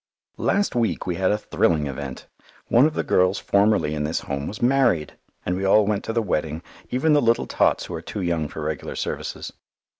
Last 0.39 0.73
week 0.73 1.05
we 1.05 1.13
had 1.13 1.29
a 1.31 1.37
thrilling 1.37 1.85
event; 1.85 2.25
one 2.69 2.87
of 2.87 2.95
the 2.95 3.03
girls 3.03 3.37
formerly 3.37 3.93
in 3.93 4.03
this 4.03 4.21
Home 4.21 4.47
was 4.47 4.59
married, 4.59 5.13
and 5.45 5.55
we 5.55 5.63
all 5.63 5.85
went 5.85 6.03
to 6.05 6.11
the 6.13 6.23
wedding, 6.23 6.63
even 6.89 7.13
the 7.13 7.21
little 7.21 7.45
tots 7.45 7.85
who 7.85 7.93
are 7.93 8.01
too 8.01 8.21
young 8.21 8.47
for 8.47 8.61
regular 8.63 8.95
services. 8.95 9.53